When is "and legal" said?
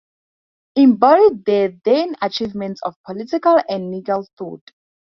3.69-4.25